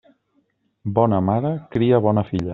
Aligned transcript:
Bona 0.95 1.21
mare 1.29 1.53
cria 1.77 2.03
bona 2.09 2.27
filla. 2.33 2.49